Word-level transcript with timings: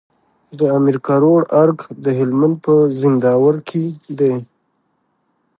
د 0.57 0.59
امير 0.77 0.97
کروړ 1.07 1.41
ارګ 1.63 1.77
د 2.03 2.05
هلمند 2.19 2.55
په 2.65 2.73
زينداور 2.99 3.55
کي 3.69 3.85
دی 4.19 4.33